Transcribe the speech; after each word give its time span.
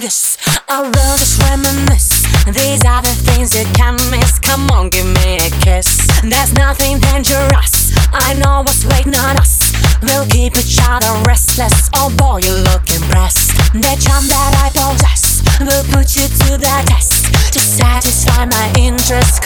this. 0.00 0.36
I 0.68 0.82
will 0.82 1.16
just 1.18 1.38
reminisce. 1.42 2.24
These 2.46 2.84
are 2.84 3.02
the 3.02 3.14
things 3.26 3.54
you 3.54 3.64
can't 3.74 4.00
miss. 4.10 4.38
Come 4.38 4.70
on, 4.70 4.88
give 4.88 5.06
me 5.06 5.36
a 5.38 5.50
kiss. 5.62 6.02
There's 6.22 6.52
nothing 6.54 6.98
dangerous. 6.98 7.92
I 8.12 8.34
know 8.34 8.62
what's 8.62 8.84
waiting 8.84 9.14
on 9.14 9.36
us. 9.36 9.72
We'll 10.02 10.26
keep 10.26 10.56
each 10.56 10.78
other 10.82 11.12
restless. 11.26 11.90
Oh 11.94 12.10
boy, 12.16 12.40
you 12.42 12.54
look 12.70 12.84
impressed. 12.90 13.54
The 13.72 13.94
charm 14.02 14.26
that 14.28 14.52
I 14.60 14.68
possess 14.74 15.42
will 15.60 15.84
put 15.94 16.16
you 16.16 16.26
to 16.26 16.58
the 16.58 16.74
test 16.86 17.30
to 17.52 17.60
satisfy 17.60 18.46
my 18.46 18.72
interest. 18.78 19.43